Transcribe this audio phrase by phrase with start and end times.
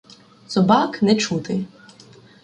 [0.53, 1.65] Собак не чути.